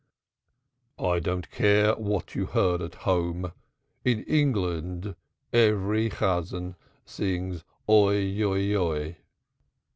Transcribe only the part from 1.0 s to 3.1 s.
'""I don't care what you heard at